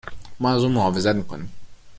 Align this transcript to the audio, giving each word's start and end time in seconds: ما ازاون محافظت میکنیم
ما 0.39 0.51
ازاون 0.55 0.71
محافظت 0.71 1.15
میکنیم 1.15 1.51